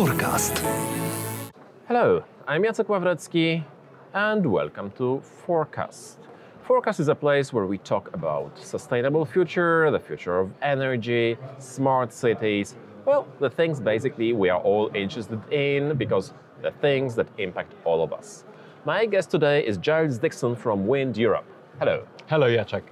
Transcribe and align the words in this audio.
Forecast. 0.00 0.56
Hello, 1.86 2.24
I'm 2.48 2.62
Jacek 2.62 2.86
Ławrecki 2.86 3.62
and 4.14 4.46
welcome 4.46 4.90
to 4.92 5.20
Forecast. 5.20 6.20
Forecast 6.62 7.00
is 7.00 7.08
a 7.08 7.14
place 7.14 7.52
where 7.52 7.66
we 7.66 7.76
talk 7.76 8.08
about 8.14 8.58
sustainable 8.58 9.26
future, 9.26 9.90
the 9.90 10.00
future 10.00 10.38
of 10.38 10.50
energy, 10.62 11.36
smart 11.58 12.14
cities, 12.14 12.76
well, 13.04 13.28
the 13.40 13.50
things 13.50 13.78
basically 13.78 14.32
we 14.32 14.48
are 14.48 14.60
all 14.62 14.90
interested 14.94 15.38
in 15.52 15.98
because 15.98 16.32
the 16.62 16.70
things 16.80 17.14
that 17.16 17.28
impact 17.36 17.74
all 17.84 18.02
of 18.02 18.14
us. 18.14 18.44
My 18.86 19.04
guest 19.04 19.30
today 19.30 19.66
is 19.66 19.76
Giles 19.76 20.16
Dickson 20.16 20.56
from 20.56 20.86
Wind 20.86 21.18
Europe. 21.18 21.44
Hello. 21.78 22.06
Hello, 22.26 22.46
Jacek. 22.46 22.84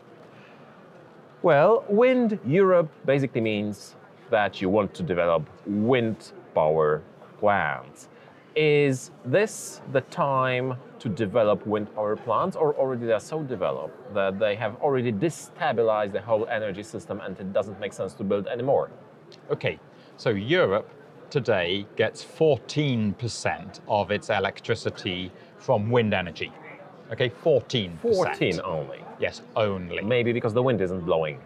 Well, 1.41 1.87
Wind 1.89 2.39
Europe 2.45 2.91
basically 3.07 3.41
means 3.41 3.97
that 4.29 4.61
you 4.61 4.69
want 4.69 4.93
to 4.93 5.03
develop 5.03 5.49
wind 5.67 6.33
power 6.59 7.03
plants. 7.39 8.09
Is 8.57 9.13
this 9.25 9.81
the 9.93 10.01
time 10.01 10.75
to 10.99 11.09
develop 11.09 11.65
wind 11.73 11.87
power 11.95 12.17
plants, 12.17 12.57
or 12.57 12.75
already 12.75 13.07
they 13.07 13.13
are 13.13 13.27
so 13.35 13.39
developed 13.45 13.97
that 14.13 14.41
they 14.41 14.57
have 14.57 14.75
already 14.85 15.13
destabilized 15.13 16.13
the 16.13 16.21
whole 16.21 16.45
energy 16.49 16.83
system 16.83 17.21
and 17.25 17.39
it 17.39 17.53
doesn't 17.53 17.79
make 17.79 17.93
sense 17.93 18.13
to 18.15 18.25
build 18.25 18.49
anymore? 18.49 18.91
Okay, 19.55 19.79
so 20.17 20.31
Europe 20.31 20.89
today 21.31 21.87
gets 21.95 22.25
14% 22.25 23.81
of 23.87 24.11
its 24.11 24.29
electricity 24.31 25.31
from 25.59 25.91
wind 25.91 26.13
energy. 26.13 26.51
Okay, 27.13 27.31
14%. 27.45 28.01
14 28.01 28.61
only. 28.65 29.01
Yes, 29.21 29.43
only. 29.55 30.03
Maybe 30.03 30.33
because 30.33 30.55
the 30.55 30.63
wind 30.69 30.81
isn't 30.81 31.05
blowing. 31.07 31.39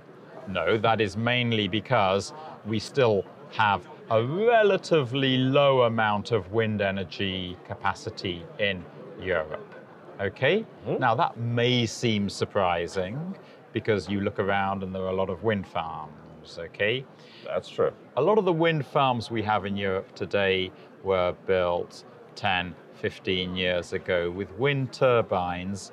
No, 0.49 0.79
that 0.79 1.01
is 1.02 1.16
mainly 1.16 1.69
because 1.69 2.33
we 2.65 2.79
still 2.79 3.24
have 3.51 3.87
a 4.12 4.23
relatively 4.23 5.39
low 5.39 5.84
amount 5.84 6.32
of 6.32 6.52
wind 6.52 6.82
energy 6.82 7.57
capacity 7.66 8.45
in 8.59 8.85
Europe. 9.18 9.74
Okay? 10.21 10.66
Mhm. 10.87 10.99
Now 10.99 11.15
that 11.15 11.38
may 11.38 11.87
seem 11.87 12.29
surprising 12.29 13.35
because 13.73 14.10
you 14.10 14.21
look 14.21 14.38
around 14.38 14.83
and 14.83 14.95
there 14.95 15.01
are 15.02 15.09
a 15.09 15.15
lot 15.15 15.30
of 15.30 15.43
wind 15.43 15.66
farms, 15.66 16.59
okay? 16.59 17.07
That's 17.46 17.71
true. 17.71 17.93
A 18.18 18.21
lot 18.21 18.37
of 18.37 18.45
the 18.45 18.52
wind 18.52 18.85
farms 18.85 19.30
we 19.30 19.43
have 19.45 19.65
in 19.65 19.79
Europe 19.79 20.15
today 20.15 20.71
were 21.02 21.33
built 21.46 22.05
10, 22.35 22.74
15 22.93 23.57
years 23.57 23.95
ago 23.95 24.30
with 24.30 24.52
wind 24.59 24.93
turbines 24.93 25.90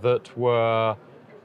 that 0.00 0.34
were 0.38 0.96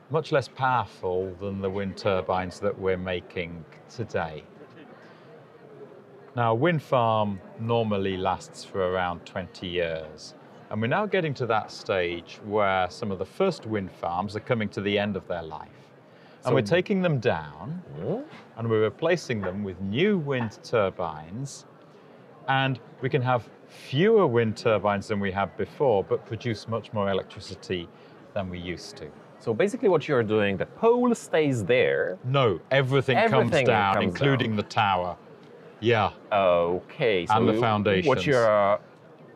much 0.10 0.32
less 0.32 0.48
powerful 0.48 1.36
than 1.42 1.60
the 1.60 1.70
wind 1.70 1.98
turbines 1.98 2.62
that 2.62 2.80
we're 2.80 3.04
making 3.14 3.66
today. 3.90 4.44
Now, 6.36 6.52
a 6.52 6.56
wind 6.56 6.82
farm 6.82 7.40
normally 7.60 8.18
lasts 8.18 8.64
for 8.64 8.92
around 8.92 9.24
20 9.26 9.68
years. 9.68 10.34
And 10.72 10.82
we're 10.82 10.88
now 10.88 11.06
getting 11.06 11.36
to 11.36 11.46
that 11.46 11.70
stage 11.70 12.40
where 12.46 12.90
some 12.90 13.12
of 13.12 13.20
the 13.20 13.26
first 13.26 13.68
wind 13.68 13.92
farms 13.92 14.36
are 14.36 14.40
coming 14.40 14.68
to 14.70 14.82
the 14.82 14.98
end 14.98 15.16
of 15.16 15.28
their 15.28 15.44
life. 15.44 15.70
And 16.38 16.46
So- 16.50 16.54
we're 16.56 16.62
taking 16.64 17.04
them 17.04 17.20
down 17.20 17.84
and 18.58 18.70
we're 18.70 18.82
replacing 18.82 19.42
them 19.42 19.64
with 19.64 19.80
new 19.82 20.18
wind 20.18 20.58
turbines. 20.64 21.66
And 22.48 22.80
we 23.02 23.10
can 23.10 23.22
have 23.22 23.48
fewer 23.68 24.26
wind 24.26 24.58
turbines 24.58 25.08
than 25.10 25.20
we 25.20 25.32
had 25.32 25.56
before, 25.56 26.04
but 26.04 26.26
produce 26.26 26.68
much 26.68 26.92
more 26.94 27.10
electricity 27.12 27.88
than 28.34 28.50
we 28.50 28.58
used 28.58 28.98
to. 28.98 29.08
So 29.40 29.54
basically, 29.54 29.90
what 29.90 30.08
you're 30.08 30.24
doing, 30.24 30.58
the 30.58 30.66
pole 30.66 31.14
stays 31.14 31.64
there. 31.66 32.18
No, 32.24 32.60
everything, 32.72 33.18
Everything 33.18 33.50
comes 33.52 33.68
down, 33.68 33.94
comes 33.96 34.06
including 34.06 34.52
down. 34.52 34.58
the 34.58 34.64
tower. 34.64 35.18
Yeah, 35.84 36.12
Okay. 36.32 37.26
So 37.26 37.34
And 37.36 37.48
the 37.50 37.54
foundations. 37.54 38.08
What 38.08 38.26
you're 38.26 38.80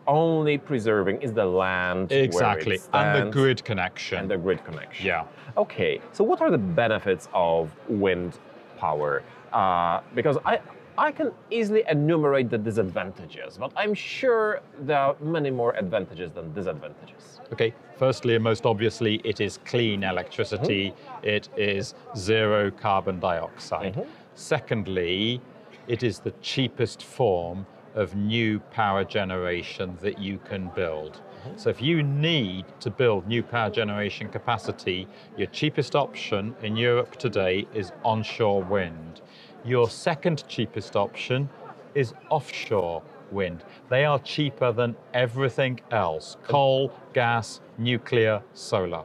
only 0.08 0.58
preserving 0.58 1.22
is 1.22 1.34
the 1.34 1.46
land. 1.46 2.12
exactly. 2.12 2.80
And 2.94 3.28
the 3.28 3.32
grid 3.32 3.64
connection. 3.66 4.20
And 4.20 4.32
the 4.32 4.38
grid 4.38 4.64
connection. 4.64 5.06
yeah. 5.06 5.26
Okay. 5.58 6.00
So 6.14 6.24
what 6.24 6.40
are 6.42 6.50
the 6.50 6.58
benefits 6.58 7.28
of 7.34 7.70
wind 7.90 8.40
power? 8.78 9.24
Uh, 9.54 10.02
because 10.16 10.38
I. 10.46 10.60
I 11.00 11.12
can 11.12 11.32
easily 11.52 11.84
enumerate 11.88 12.50
the 12.50 12.58
disadvantages, 12.58 13.56
but 13.60 13.72
I'm 13.76 13.94
sure 13.94 14.62
there 14.80 14.98
are 14.98 15.16
many 15.22 15.52
more 15.52 15.74
advantages 15.76 16.32
than 16.32 16.52
disadvantages. 16.56 17.40
Okay, 17.54 17.72
firstly 17.98 18.34
and 18.34 18.44
most 18.44 18.66
obviously, 18.66 19.22
it 19.24 19.40
is 19.40 19.60
clean 19.64 20.04
electricity. 20.04 20.96
It 21.22 21.50
is 21.56 21.94
zero 22.16 22.72
carbon 22.72 23.20
dioxide. 23.20 23.94
Mhm. 23.94 24.08
Secondly, 24.34 25.40
it 25.88 26.04
is 26.04 26.20
the 26.20 26.32
cheapest 26.42 27.04
form 27.04 27.66
of 27.96 28.16
new 28.16 28.60
power 28.60 29.04
generation 29.04 29.98
that 30.02 30.20
you 30.20 30.38
can 30.38 30.70
build. 30.76 31.14
Mm-hmm. 31.14 31.58
So 31.58 31.70
if 31.70 31.82
you 31.82 32.04
need 32.04 32.66
to 32.82 32.92
build 32.92 33.28
new 33.28 33.42
power 33.42 33.72
generation 33.72 34.30
capacity, 34.30 35.08
your 35.36 35.48
cheapest 35.48 35.96
option 35.96 36.56
in 36.62 36.76
Europe 36.76 37.16
today 37.16 37.68
is 37.74 37.92
onshore 38.04 38.64
wind. 38.64 39.22
Your 39.66 39.90
second 39.90 40.48
cheapest 40.48 40.96
option 40.96 41.50
is 41.96 42.14
offshore 42.30 43.02
wind. 43.32 43.64
They 43.90 44.06
are 44.06 44.20
cheaper 44.20 44.72
than 44.72 44.96
everything 45.14 45.80
else 45.92 46.38
coal, 46.44 46.92
gas, 47.14 47.62
nuclear, 47.78 48.44
solar. 48.54 49.04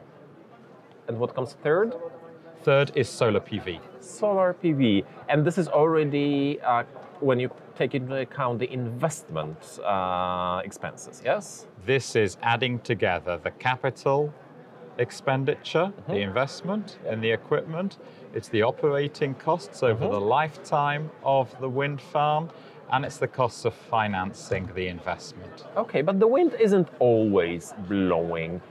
And 1.07 1.19
what 1.19 1.35
comes 1.35 1.53
third? 1.63 1.95
Third 2.63 2.91
is 2.95 3.09
solar 3.09 3.41
PV. 3.41 3.79
Solar 3.99 4.55
PV. 4.63 5.03
And 5.27 5.43
this 5.45 5.57
is 5.57 5.67
already 5.67 6.61
uh, 6.61 6.83
when 7.19 7.39
you 7.39 7.49
take 7.75 7.93
into 7.93 8.15
account 8.15 8.59
the 8.59 8.71
investment 8.71 9.79
uh, 9.83 10.61
expenses, 10.63 11.21
yes? 11.25 11.67
This 11.85 12.15
is 12.15 12.37
adding 12.41 12.79
together 12.79 13.37
the 13.43 13.51
capital 13.51 14.33
expenditure, 14.97 15.91
the 16.07 16.13
Mhm. 16.13 16.27
investment 16.29 16.99
in 17.09 17.19
the 17.19 17.31
equipment, 17.31 17.97
it's 18.33 18.47
the 18.49 18.61
operating 18.61 19.33
costs 19.35 19.81
over 19.83 20.05
Mhm. 20.05 20.11
the 20.11 20.21
lifetime 20.21 21.09
of 21.23 21.45
the 21.59 21.69
wind 21.69 21.99
farm, 21.99 22.49
and 22.91 23.03
it's 23.03 23.17
the 23.17 23.27
costs 23.27 23.65
of 23.65 23.73
financing 23.73 24.69
the 24.75 24.87
investment. 24.87 25.65
Okay, 25.75 26.01
but 26.03 26.19
the 26.19 26.27
wind 26.27 26.53
isn't 26.59 26.87
always 26.99 27.73
blowing. 27.89 28.61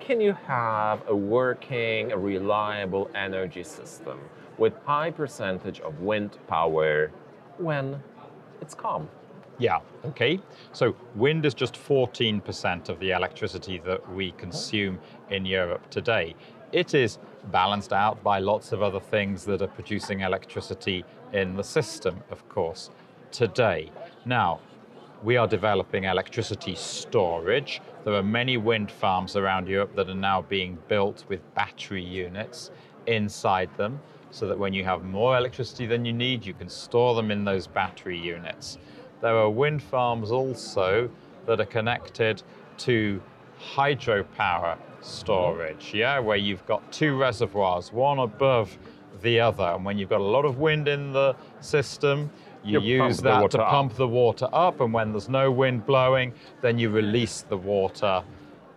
Can 0.00 0.20
you 0.20 0.32
have 0.46 1.06
a 1.08 1.14
working, 1.14 2.10
a 2.10 2.18
reliable 2.18 3.10
energy 3.14 3.62
system 3.62 4.18
with 4.58 4.74
high 4.84 5.10
percentage 5.10 5.80
of 5.80 6.00
wind 6.00 6.38
power 6.48 7.12
when 7.58 8.02
it's 8.60 8.74
calm? 8.74 9.08
Yeah, 9.58 9.80
okay. 10.06 10.40
So 10.72 10.96
wind 11.14 11.44
is 11.44 11.54
just 11.54 11.74
14% 11.74 12.88
of 12.88 12.98
the 12.98 13.10
electricity 13.10 13.78
that 13.84 14.12
we 14.12 14.32
consume 14.32 14.98
in 15.28 15.44
Europe 15.44 15.88
today. 15.90 16.34
It 16.72 16.94
is 16.94 17.18
balanced 17.50 17.92
out 17.92 18.22
by 18.22 18.38
lots 18.38 18.72
of 18.72 18.82
other 18.82 19.00
things 19.00 19.44
that 19.44 19.60
are 19.60 19.68
producing 19.68 20.20
electricity 20.20 21.04
in 21.32 21.56
the 21.56 21.64
system, 21.64 22.22
of 22.30 22.48
course, 22.48 22.90
today. 23.30 23.90
Now, 24.24 24.60
we 25.22 25.36
are 25.36 25.46
developing 25.46 26.04
electricity 26.04 26.74
storage. 26.74 27.80
There 28.04 28.14
are 28.14 28.22
many 28.22 28.56
wind 28.56 28.90
farms 28.90 29.36
around 29.36 29.68
Europe 29.68 29.94
that 29.96 30.08
are 30.08 30.14
now 30.14 30.42
being 30.42 30.78
built 30.88 31.24
with 31.28 31.40
battery 31.54 32.02
units 32.02 32.70
inside 33.06 33.68
them 33.76 34.00
so 34.30 34.46
that 34.46 34.58
when 34.58 34.72
you 34.72 34.84
have 34.84 35.04
more 35.04 35.36
electricity 35.36 35.86
than 35.86 36.04
you 36.04 36.12
need, 36.12 36.46
you 36.46 36.54
can 36.54 36.68
store 36.68 37.14
them 37.14 37.30
in 37.30 37.44
those 37.44 37.66
battery 37.66 38.18
units. 38.18 38.78
There 39.20 39.36
are 39.36 39.50
wind 39.50 39.82
farms 39.82 40.30
also 40.30 41.10
that 41.46 41.60
are 41.60 41.66
connected 41.66 42.42
to 42.78 43.20
hydropower 43.74 44.78
storage, 45.02 45.92
yeah, 45.92 46.18
where 46.18 46.36
you've 46.36 46.64
got 46.66 46.90
two 46.92 47.16
reservoirs, 47.16 47.92
one 47.92 48.20
above 48.20 48.78
the 49.22 49.40
other. 49.40 49.64
And 49.64 49.84
when 49.84 49.98
you've 49.98 50.08
got 50.08 50.20
a 50.20 50.24
lot 50.24 50.44
of 50.44 50.58
wind 50.58 50.88
in 50.88 51.12
the 51.12 51.36
system, 51.60 52.30
you, 52.64 52.80
You 52.80 53.04
use 53.04 53.18
that 53.18 53.50
to 53.52 53.62
up. 53.62 53.68
pump 53.70 53.94
the 53.94 54.08
water 54.08 54.48
up. 54.52 54.80
And 54.80 54.92
when 54.92 55.12
there's 55.12 55.28
no 55.28 55.50
wind 55.50 55.86
blowing, 55.86 56.32
then 56.60 56.78
you 56.78 56.90
release 56.90 57.42
the 57.48 57.56
water 57.56 58.22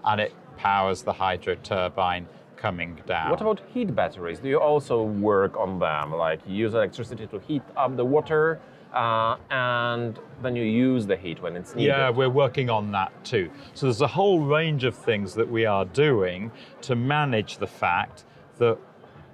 and 0.05 0.21
it 0.21 0.33
powers 0.57 1.01
the 1.01 1.13
hydro 1.13 1.55
turbine 1.55 2.27
coming 2.55 2.97
down. 3.05 3.29
What 3.29 3.41
about 3.41 3.61
heat 3.73 3.93
batteries? 3.93 4.39
Do 4.39 4.47
you 4.47 4.59
also 4.59 5.03
work 5.03 5.57
on 5.57 5.79
them? 5.79 6.13
Like 6.13 6.39
you 6.47 6.55
use 6.55 6.73
electricity 6.73 7.27
to 7.27 7.39
heat 7.39 7.61
up 7.75 7.97
the 7.97 8.05
water 8.05 8.61
uh, 8.93 9.35
and 9.49 10.19
then 10.41 10.55
you 10.55 10.63
use 10.63 11.05
the 11.05 11.17
heat 11.17 11.41
when 11.41 11.55
it's 11.57 11.75
needed? 11.75 11.89
Yeah, 11.89 12.09
we're 12.09 12.29
working 12.29 12.69
on 12.69 12.91
that 12.91 13.11
too. 13.25 13.49
So 13.73 13.87
there's 13.87 14.01
a 14.01 14.07
whole 14.07 14.39
range 14.39 14.83
of 14.83 14.95
things 14.95 15.33
that 15.33 15.49
we 15.49 15.65
are 15.65 15.83
doing 15.85 16.51
to 16.83 16.95
manage 16.95 17.57
the 17.57 17.67
fact 17.67 18.23
that 18.59 18.77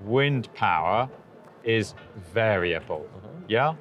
wind 0.06 0.52
power 0.56 1.10
is 1.64 1.94
variable. 2.34 3.06
Yeah? 3.48 3.76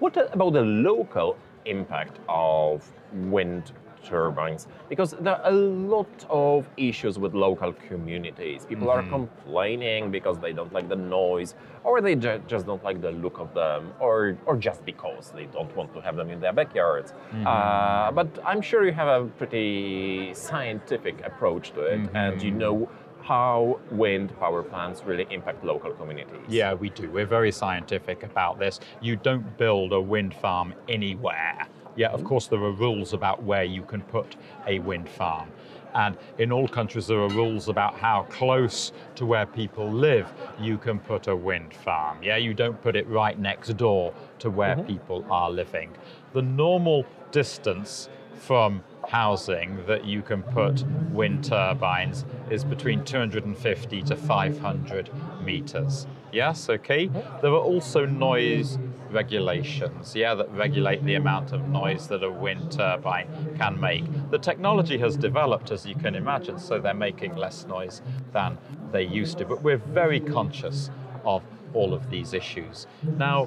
What 0.00 0.16
about 0.32 0.52
the 0.52 0.62
local 0.62 1.36
impact 1.66 2.18
of 2.28 2.90
wind 3.12 3.72
turbines 4.04 4.66
because 4.88 5.12
there 5.20 5.34
are 5.34 5.50
a 5.50 5.54
lot 5.54 6.26
of 6.28 6.68
issues 6.76 7.18
with 7.18 7.34
local 7.34 7.72
communities. 7.88 8.66
People 8.66 8.90
are 8.90 9.02
mm-hmm. 9.02 9.10
complaining 9.10 10.10
because 10.10 10.38
they 10.38 10.52
don't 10.52 10.72
like 10.72 10.88
the 10.88 10.96
noise, 10.96 11.54
or 11.82 12.00
they 12.00 12.14
ju- 12.14 12.42
just 12.46 12.66
don't 12.66 12.84
like 12.84 13.00
the 13.00 13.10
look 13.10 13.38
of 13.38 13.52
them, 13.54 13.92
or 14.00 14.36
or 14.46 14.56
just 14.56 14.84
because 14.84 15.30
they 15.30 15.46
don't 15.46 15.74
want 15.76 15.92
to 15.94 16.00
have 16.00 16.16
them 16.16 16.30
in 16.30 16.40
their 16.40 16.52
backyards. 16.52 17.12
Mm-hmm. 17.12 17.46
Uh, 17.46 18.12
but 18.12 18.28
I'm 18.44 18.60
sure 18.60 18.84
you 18.84 18.92
have 18.92 19.08
a 19.08 19.26
pretty 19.26 20.34
scientific 20.34 21.24
approach 21.24 21.72
to 21.72 21.80
it, 21.80 22.00
mm-hmm. 22.00 22.16
and 22.16 22.42
you 22.42 22.50
know 22.50 22.88
how 23.24 23.80
wind 23.90 24.38
power 24.38 24.62
plants 24.62 25.02
really 25.04 25.26
impact 25.30 25.64
local 25.64 25.92
communities. 25.92 26.40
Yeah, 26.46 26.74
we 26.74 26.90
do. 26.90 27.10
We're 27.10 27.26
very 27.26 27.50
scientific 27.50 28.22
about 28.22 28.58
this. 28.58 28.80
You 29.00 29.16
don't 29.16 29.56
build 29.56 29.92
a 29.92 30.00
wind 30.00 30.34
farm 30.34 30.74
anywhere. 30.88 31.66
Yeah, 31.96 32.08
of 32.08 32.20
mm-hmm. 32.20 32.28
course, 32.28 32.48
there 32.48 32.60
are 32.60 32.72
rules 32.72 33.14
about 33.14 33.42
where 33.42 33.64
you 33.64 33.82
can 33.82 34.02
put 34.02 34.36
a 34.66 34.78
wind 34.80 35.08
farm. 35.08 35.50
And 35.94 36.16
in 36.38 36.52
all 36.52 36.68
countries, 36.68 37.06
there 37.06 37.20
are 37.20 37.28
rules 37.30 37.68
about 37.68 37.94
how 37.94 38.24
close 38.28 38.92
to 39.14 39.24
where 39.24 39.46
people 39.46 39.90
live 39.90 40.30
you 40.60 40.76
can 40.76 40.98
put 40.98 41.28
a 41.28 41.36
wind 41.36 41.72
farm. 41.72 42.18
Yeah, 42.22 42.36
you 42.36 42.52
don't 42.52 42.80
put 42.82 42.96
it 42.96 43.08
right 43.08 43.38
next 43.38 43.76
door 43.76 44.12
to 44.40 44.50
where 44.50 44.76
mm-hmm. 44.76 44.86
people 44.86 45.24
are 45.30 45.50
living. 45.50 45.90
The 46.32 46.42
normal 46.42 47.06
distance 47.30 48.08
from 48.34 48.82
housing 49.14 49.78
that 49.86 50.04
you 50.04 50.20
can 50.20 50.42
put 50.42 50.82
wind 51.12 51.44
turbines 51.44 52.24
is 52.50 52.64
between 52.64 53.04
250 53.04 54.02
to 54.02 54.16
500 54.16 55.08
meters. 55.44 56.08
Yes, 56.32 56.68
okay. 56.68 57.06
There 57.40 57.52
are 57.52 57.66
also 57.72 58.06
noise 58.06 58.76
regulations, 59.12 60.16
yeah, 60.16 60.34
that 60.34 60.50
regulate 60.50 61.04
the 61.04 61.14
amount 61.14 61.52
of 61.52 61.68
noise 61.68 62.08
that 62.08 62.24
a 62.24 62.30
wind 62.30 62.72
turbine 62.72 63.28
can 63.56 63.78
make. 63.78 64.04
The 64.32 64.38
technology 64.38 64.98
has 64.98 65.16
developed, 65.16 65.70
as 65.70 65.86
you 65.86 65.94
can 65.94 66.16
imagine, 66.16 66.58
so 66.58 66.80
they're 66.80 66.92
making 66.92 67.36
less 67.36 67.66
noise 67.66 68.02
than 68.32 68.58
they 68.90 69.04
used 69.04 69.38
to. 69.38 69.44
But 69.44 69.62
we're 69.62 69.76
very 69.76 70.18
conscious 70.18 70.90
of 71.24 71.44
all 71.72 71.94
of 71.94 72.10
these 72.10 72.34
issues. 72.34 72.88
Now, 73.16 73.46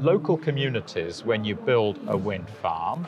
local 0.00 0.36
communities, 0.36 1.24
when 1.24 1.44
you 1.44 1.54
build 1.54 2.00
a 2.08 2.16
wind 2.16 2.50
farm, 2.50 3.06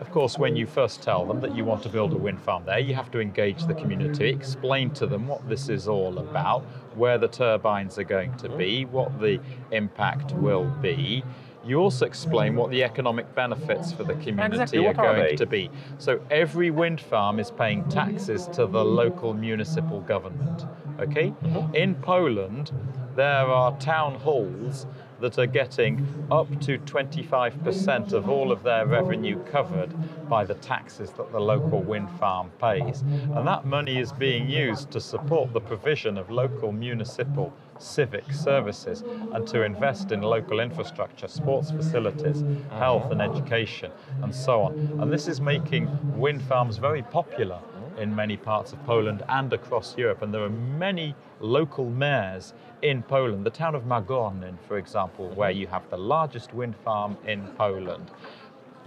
of 0.00 0.10
course, 0.12 0.38
when 0.38 0.56
you 0.56 0.66
first 0.66 1.02
tell 1.02 1.26
them 1.26 1.40
that 1.40 1.54
you 1.56 1.64
want 1.64 1.82
to 1.82 1.88
build 1.88 2.12
a 2.12 2.16
wind 2.16 2.40
farm 2.40 2.64
there, 2.64 2.78
you 2.78 2.94
have 2.94 3.10
to 3.10 3.20
engage 3.20 3.66
the 3.66 3.74
community, 3.74 4.28
explain 4.28 4.90
to 4.92 5.06
them 5.06 5.26
what 5.26 5.48
this 5.48 5.68
is 5.68 5.88
all 5.88 6.18
about, 6.18 6.62
where 6.94 7.18
the 7.18 7.28
turbines 7.28 7.98
are 7.98 8.04
going 8.04 8.34
to 8.36 8.48
be, 8.48 8.84
what 8.84 9.20
the 9.20 9.40
impact 9.72 10.32
will 10.34 10.66
be. 10.80 11.24
You 11.64 11.80
also 11.80 12.06
explain 12.06 12.54
what 12.54 12.70
the 12.70 12.84
economic 12.84 13.34
benefits 13.34 13.92
for 13.92 14.04
the 14.04 14.14
community 14.14 14.62
Exactly, 14.62 14.86
are 14.86 14.94
going 14.94 15.36
to 15.36 15.46
be. 15.46 15.70
So 15.98 16.20
every 16.30 16.70
wind 16.70 17.00
farm 17.00 17.40
is 17.40 17.50
paying 17.50 17.86
taxes 17.88 18.46
to 18.48 18.66
the 18.66 18.84
local 18.84 19.34
municipal 19.34 20.00
government. 20.02 20.64
Okay? 21.00 21.34
In 21.74 21.94
Poland, 21.96 22.72
there 23.18 23.46
are 23.46 23.76
town 23.78 24.14
halls 24.14 24.86
that 25.18 25.40
are 25.40 25.46
getting 25.46 26.06
up 26.30 26.48
to 26.60 26.78
25% 26.78 28.12
of 28.12 28.28
all 28.28 28.52
of 28.52 28.62
their 28.62 28.86
revenue 28.86 29.36
covered 29.46 29.92
by 30.28 30.44
the 30.44 30.54
taxes 30.54 31.10
that 31.10 31.32
the 31.32 31.40
local 31.40 31.82
wind 31.82 32.08
farm 32.20 32.48
pays. 32.60 33.00
And 33.34 33.44
that 33.44 33.66
money 33.66 33.98
is 33.98 34.12
being 34.12 34.48
used 34.48 34.92
to 34.92 35.00
support 35.00 35.52
the 35.52 35.60
provision 35.60 36.16
of 36.16 36.30
local 36.30 36.70
municipal 36.70 37.52
civic 37.80 38.32
services 38.32 39.02
and 39.32 39.44
to 39.48 39.64
invest 39.64 40.12
in 40.12 40.22
local 40.22 40.60
infrastructure, 40.60 41.26
sports 41.26 41.72
facilities, 41.72 42.44
health 42.70 43.10
and 43.10 43.20
uh-huh. 43.20 43.32
education, 43.32 43.90
and 44.22 44.32
so 44.32 44.62
on. 44.62 44.74
And 45.00 45.12
this 45.12 45.26
is 45.26 45.40
making 45.40 45.88
wind 46.16 46.40
farms 46.42 46.76
very 46.76 47.02
popular 47.02 47.58
in 47.98 48.14
many 48.14 48.36
parts 48.36 48.72
of 48.72 48.84
Poland 48.86 49.22
and 49.28 49.52
across 49.52 49.96
Europe. 49.96 50.22
And 50.22 50.32
there 50.32 50.42
are 50.42 50.50
many 50.50 51.14
local 51.40 51.90
mayors 51.90 52.54
in 52.82 53.02
Poland. 53.02 53.44
The 53.44 53.50
town 53.50 53.74
of 53.74 53.84
Margonin, 53.84 54.56
for 54.66 54.78
example, 54.78 55.28
where 55.30 55.50
you 55.50 55.66
have 55.66 55.88
the 55.90 55.98
largest 55.98 56.54
wind 56.54 56.76
farm 56.84 57.16
in 57.26 57.46
Poland. 57.56 58.10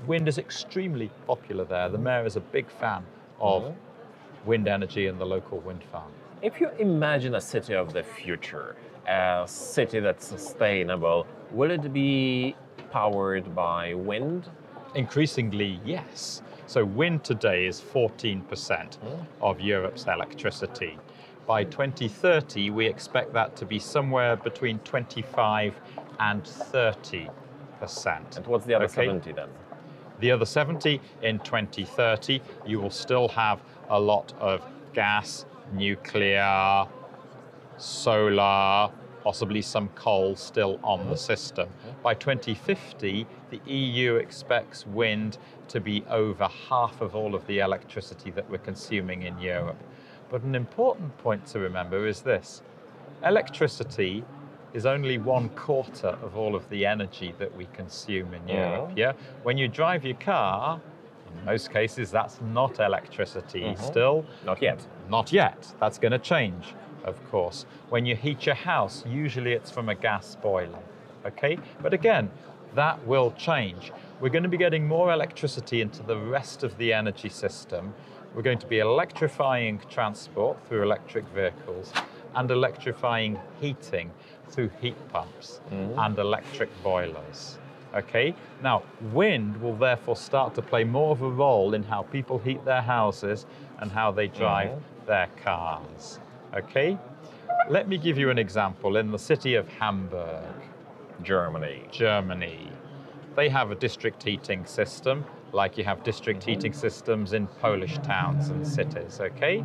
Wind 0.08 0.28
is 0.28 0.38
extremely 0.38 1.12
popular 1.28 1.66
there. 1.66 1.90
The 1.90 1.98
mayor 1.98 2.25
is 2.25 2.36
a 2.36 2.40
big 2.40 2.69
fan 2.69 3.04
of 3.40 3.75
wind 4.46 4.68
energy 4.68 5.08
and 5.08 5.19
the 5.19 5.25
local 5.25 5.60
wind 5.60 5.84
farm. 5.92 6.12
If 6.42 6.60
you 6.60 6.69
imagine 6.80 7.36
a 7.36 7.42
city 7.42 7.75
of 7.75 7.94
the 7.94 8.02
future, 8.02 8.75
a 9.08 9.44
city 9.48 10.00
that's 10.00 10.25
sustainable, 10.25 11.28
will 11.52 11.69
it 11.69 11.94
be 11.94 12.56
powered 12.92 13.54
by 13.56 13.94
wind? 13.94 14.50
Increasingly, 14.96 15.80
yes. 15.86 16.42
So, 16.68 16.86
wind 16.86 17.24
today 17.24 17.66
is 17.66 17.81
14% 17.81 18.98
of 19.42 19.60
Europe's 19.60 20.06
electricity. 20.06 20.98
By 21.48 21.63
2030, 21.66 22.69
we 22.69 22.86
expect 22.86 23.34
that 23.34 23.56
to 23.58 23.66
be 23.66 23.80
somewhere 23.80 24.36
between 24.38 24.80
25 24.80 25.74
and 26.19 26.46
30 26.46 27.30
percent. 27.80 28.38
And 28.38 28.48
what's 28.48 28.66
the 28.66 28.75
other 28.75 28.86
Okay. 28.86 29.08
70 29.08 29.31
then? 29.34 29.50
The 30.19 30.31
other 30.31 30.46
70 30.46 31.02
in 31.24 31.40
2030, 31.40 32.40
you 32.66 32.80
will 32.80 32.92
still 32.92 33.28
have 33.30 33.60
a 33.90 34.00
lot 34.00 34.34
of 34.40 34.63
gas, 34.94 35.46
nuclear, 35.74 36.86
solar, 37.78 38.92
possibly 39.23 39.62
some 39.62 39.89
coal 39.89 40.35
still 40.35 40.79
on 40.83 41.09
the 41.09 41.15
system. 41.15 41.69
By 42.03 42.13
2050, 42.13 43.25
the 43.50 43.62
EU 43.71 44.15
expects 44.15 44.85
wind 44.85 45.38
to 45.68 45.79
be 45.79 46.03
over 46.09 46.47
half 46.69 47.01
of 47.01 47.15
all 47.15 47.35
of 47.35 47.45
the 47.47 47.59
electricity 47.59 48.31
that 48.31 48.50
we're 48.50 48.57
consuming 48.57 49.23
in 49.23 49.39
Europe. 49.39 49.81
But 50.29 50.44
an 50.44 50.56
important 50.56 51.18
point 51.18 51.45
to 51.47 51.59
remember 51.59 52.07
is 52.07 52.21
this 52.21 52.62
electricity 53.23 54.23
is 54.73 54.85
only 54.85 55.18
one 55.18 55.50
quarter 55.50 56.17
of 56.21 56.38
all 56.38 56.56
of 56.56 56.67
the 56.69 56.85
energy 56.85 57.33
that 57.38 57.56
we 57.56 57.65
consume 57.74 58.33
in 58.33 58.47
Europe. 58.47 58.91
Yeah? 58.95 59.13
When 59.44 59.57
you 59.57 59.67
drive 59.67 60.06
your 60.06 60.15
car, 60.15 60.79
in 61.27 61.45
most 61.45 61.71
cases, 61.71 62.12
that's 62.12 62.39
not 62.41 62.79
electricity 62.79 63.62
mm-hmm. 63.62 63.83
still. 63.83 64.25
Not 64.45 64.62
yet. 64.62 64.85
Not 65.09 65.31
yet. 65.33 65.74
That's 65.79 65.97
going 65.97 66.12
to 66.12 66.19
change, 66.19 66.74
of 67.03 67.24
course. 67.30 67.65
When 67.89 68.06
you 68.06 68.15
heat 68.15 68.45
your 68.45 68.56
house, 68.56 69.03
usually 69.07 69.53
it's 69.53 69.71
from 69.71 69.89
a 69.89 69.95
gas 69.95 70.36
boiler. 70.36 70.80
Okay? 71.25 71.57
But 71.81 71.94
again, 71.94 72.31
that 72.75 73.06
will 73.06 73.31
change. 73.31 73.92
We're 74.19 74.30
going 74.30 74.44
to 74.44 74.50
be 74.50 74.57
getting 74.57 74.88
more 74.88 75.12
electricity 75.12 75.81
into 75.81 76.03
the 76.03 76.18
rest 76.18 76.63
of 76.63 76.77
the 76.77 76.94
energy 76.94 77.30
system. 77.30 77.94
We're 78.33 78.44
going 78.44 78.59
to 78.59 78.68
be 78.68 78.80
electrifying 78.80 79.81
transport 79.89 80.57
through 80.68 80.83
electric 80.83 81.25
vehicles 81.30 81.92
and 82.36 82.50
electrifying 82.50 83.39
heating 83.59 84.12
through 84.48 84.69
heat 84.80 84.95
pumps 85.09 85.59
mm-hmm. 85.69 86.00
and 86.00 86.18
electric 86.18 86.69
boilers. 86.83 87.57
Okay? 87.94 88.33
Now, 88.63 88.83
wind 89.12 89.62
will 89.62 89.75
therefore 89.75 90.15
start 90.15 90.55
to 90.55 90.62
play 90.62 90.86
more 90.86 91.12
of 91.12 91.22
a 91.22 91.29
role 91.29 91.74
in 91.74 91.84
how 91.84 92.03
people 92.03 92.38
heat 92.39 92.63
their 92.63 92.81
houses 92.81 93.46
and 93.79 93.91
how 93.91 94.12
they 94.12 94.27
drive 94.27 94.70
mm-hmm. 94.70 95.05
their 95.08 95.27
cars. 95.43 96.20
Okay? 96.55 96.98
Let 97.70 97.88
me 97.88 97.98
give 97.98 98.17
you 98.17 98.29
an 98.29 98.38
example. 98.38 98.98
In 98.98 99.12
the 99.12 99.20
city 99.20 99.55
of 99.55 99.67
Hamburg, 99.67 100.43
Germany. 101.24 101.84
Germany, 101.91 102.72
they 103.36 103.50
have 103.50 103.72
a 103.72 103.75
district 103.75 104.24
heating 104.24 104.65
system 104.65 105.24
like 105.53 105.77
you 105.77 105.84
have 105.84 106.03
district 106.03 106.41
mm-hmm. 106.41 106.51
heating 106.51 106.74
systems 106.74 107.34
in 107.34 107.48
Polish 107.48 107.98
towns 108.00 108.50
and 108.50 108.65
cities, 108.65 109.20
okay? 109.20 109.63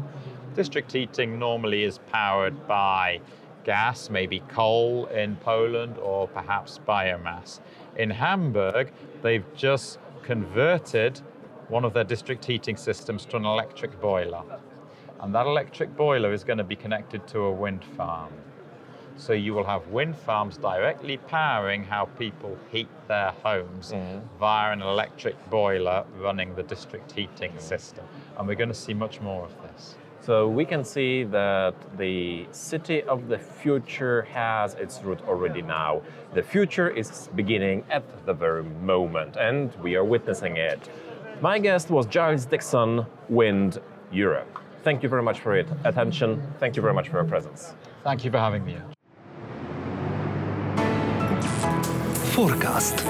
District 0.55 0.91
heating 0.91 1.39
normally 1.39 1.85
is 1.85 1.99
powered 2.11 2.67
by 2.67 3.21
gas, 3.65 4.11
maybe 4.11 4.41
coal 4.49 5.07
in 5.07 5.37
Poland, 5.37 5.99
or 5.99 6.29
perhaps 6.29 6.81
biomass. 6.87 7.61
In 7.97 8.11
Hamburg, 8.11 8.93
they've 9.23 9.45
just 9.55 9.99
converted 10.23 11.21
one 11.69 11.85
of 11.85 11.93
their 11.93 12.05
district 12.05 12.45
heating 12.45 12.77
systems 12.77 13.25
to 13.27 13.37
an 13.37 13.45
electric 13.45 14.01
boiler. 14.01 14.43
And 15.21 15.35
that 15.35 15.47
electric 15.47 15.97
boiler 15.97 16.33
is 16.33 16.45
going 16.45 16.59
to 16.59 16.65
be 16.65 16.77
connected 16.77 17.27
to 17.29 17.41
a 17.41 17.53
wind 17.53 17.85
farm. 17.97 18.33
So 19.19 19.33
you 19.33 19.55
will 19.55 19.65
have 19.65 19.89
wind 19.89 20.15
farms 20.15 20.59
directly 20.59 21.17
powering 21.17 21.85
how 21.85 22.05
people 22.19 22.59
heat 22.71 22.89
their 23.09 23.31
homes 23.43 23.93
mm-hmm. 23.93 24.19
via 24.39 24.73
an 24.73 24.83
electric 24.83 25.37
boiler 25.49 26.05
running 26.19 26.55
the 26.55 26.63
district 26.63 27.13
heating 27.13 27.59
system. 27.59 28.05
And 28.37 28.47
we're 28.47 28.57
going 28.57 28.69
to 28.69 28.75
see 28.75 28.93
much 28.93 29.23
more 29.23 29.45
of 29.45 29.55
this. 29.63 29.97
So 30.21 30.49
we 30.49 30.65
can 30.65 30.85
see 30.85 31.23
that 31.25 31.75
the 31.97 32.47
city 32.51 33.03
of 33.05 33.29
the 33.29 33.39
future 33.39 34.23
has 34.23 34.75
its 34.75 35.01
root 35.03 35.21
already 35.29 35.63
now. 35.63 36.03
The 36.35 36.43
future 36.43 36.91
is 36.91 37.31
beginning 37.37 37.85
at 37.89 38.27
the 38.27 38.35
very 38.35 38.65
moment, 38.65 39.37
and 39.37 39.73
we 39.77 39.95
are 39.95 40.05
witnessing 40.05 40.57
it. 40.57 40.91
My 41.41 41.59
guest 41.59 41.91
was 41.91 42.07
Giles 42.07 42.45
Dickson, 42.45 43.07
Wind 43.29 43.79
Europe. 44.11 44.59
Thank 44.87 45.03
you 45.03 45.09
very 45.09 45.25
much 45.25 45.41
for 45.41 45.57
your 45.57 45.67
attention. 45.83 46.41
Thank 46.61 46.77
you 46.77 46.83
very 46.83 46.95
much 46.95 47.09
for 47.09 47.17
your 47.17 47.25
presence. 47.25 47.75
Thank 48.05 48.25
you 48.25 48.31
for 48.31 48.39
having 48.39 48.65
me. 48.65 48.77
Forecast. 52.33 53.05